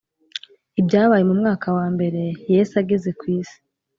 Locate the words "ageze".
2.81-3.09